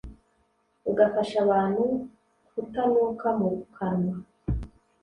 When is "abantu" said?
1.45-1.83